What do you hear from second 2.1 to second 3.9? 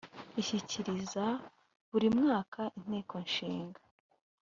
mwaka inteko ishinga